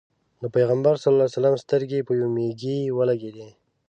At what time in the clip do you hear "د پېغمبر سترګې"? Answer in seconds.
0.41-1.99